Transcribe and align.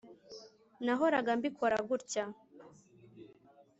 nahoraga 0.85 1.31
mbikora 1.39 1.77
gutya 1.89 2.23